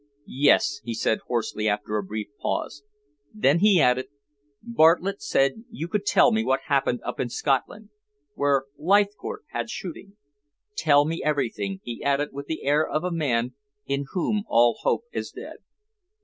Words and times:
"Yes," 0.25 0.79
he 0.83 0.95
said 0.95 1.19
hoarsely, 1.27 1.67
after 1.69 1.95
a 1.95 2.01
brief 2.03 2.29
pause. 2.41 2.81
Then 3.35 3.59
he 3.59 3.79
added: 3.79 4.07
"Bartlett 4.63 5.21
said 5.21 5.63
you 5.69 5.87
could 5.87 6.07
tell 6.07 6.31
me 6.31 6.43
what 6.43 6.61
happened 6.65 7.01
up 7.05 7.19
in 7.19 7.29
Scotland, 7.29 7.89
where 8.33 8.63
Leithcourt 8.79 9.43
had 9.49 9.69
shooting. 9.69 10.17
Tell 10.75 11.05
me 11.05 11.21
everything," 11.23 11.81
he 11.83 12.01
added 12.03 12.29
with 12.31 12.47
the 12.47 12.63
air 12.63 12.83
of 12.83 13.03
a 13.03 13.11
man 13.11 13.53
in 13.85 14.05
whom 14.13 14.43
all 14.49 14.79
hope 14.81 15.03
is 15.11 15.29
dead. 15.29 15.57